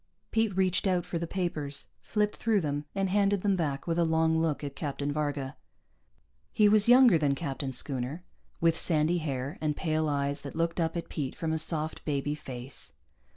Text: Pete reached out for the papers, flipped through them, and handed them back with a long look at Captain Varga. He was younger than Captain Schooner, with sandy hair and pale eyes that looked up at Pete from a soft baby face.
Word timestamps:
Pete 0.31 0.57
reached 0.57 0.87
out 0.87 1.05
for 1.05 1.19
the 1.19 1.27
papers, 1.27 1.89
flipped 2.01 2.35
through 2.37 2.59
them, 2.59 2.85
and 2.95 3.07
handed 3.07 3.41
them 3.43 3.55
back 3.55 3.85
with 3.85 3.99
a 3.99 4.03
long 4.03 4.39
look 4.41 4.63
at 4.63 4.75
Captain 4.75 5.13
Varga. 5.13 5.55
He 6.51 6.67
was 6.67 6.89
younger 6.89 7.19
than 7.19 7.35
Captain 7.35 7.71
Schooner, 7.71 8.23
with 8.59 8.75
sandy 8.75 9.19
hair 9.19 9.59
and 9.61 9.77
pale 9.77 10.09
eyes 10.09 10.41
that 10.41 10.55
looked 10.55 10.79
up 10.79 10.97
at 10.97 11.07
Pete 11.09 11.35
from 11.35 11.53
a 11.53 11.59
soft 11.59 12.03
baby 12.03 12.33
face. 12.33 12.93